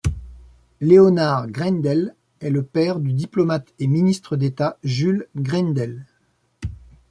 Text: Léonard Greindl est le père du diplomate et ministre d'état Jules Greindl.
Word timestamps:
Léonard 0.79 1.45
Greindl 1.51 2.15
est 2.39 2.49
le 2.49 2.63
père 2.63 2.97
du 2.97 3.13
diplomate 3.13 3.71
et 3.77 3.85
ministre 3.85 4.35
d'état 4.35 4.79
Jules 4.83 5.27
Greindl. 5.35 6.07